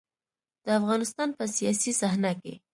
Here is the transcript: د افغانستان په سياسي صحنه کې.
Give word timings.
د 0.65 0.67
افغانستان 0.79 1.29
په 1.37 1.43
سياسي 1.55 1.91
صحنه 2.01 2.31
کې. 2.41 2.53